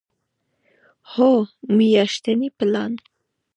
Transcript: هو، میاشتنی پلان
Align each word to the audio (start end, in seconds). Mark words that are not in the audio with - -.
هو، 1.11 1.31
میاشتنی 1.77 2.49
پلان 2.57 2.91